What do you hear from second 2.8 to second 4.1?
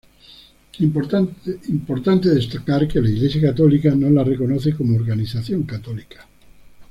que la iglesia católica no